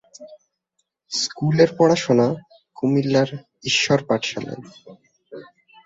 স্কুলের 1.11 1.69
পড়াশোনা 1.77 2.27
কুমিল্লার 2.75 3.29
ঈশ্বর 3.63 3.99
পাঠশালায়। 4.07 4.61